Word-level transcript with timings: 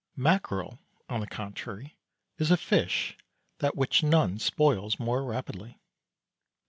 Mackerel, 0.15 0.79
on 1.09 1.19
the 1.19 1.27
contrary, 1.27 1.95
is 2.39 2.49
a 2.49 2.57
fish 2.57 3.15
than 3.59 3.69
which 3.75 4.01
none 4.01 4.39
spoils 4.39 4.97
more 4.99 5.23
rapidly. 5.23 5.77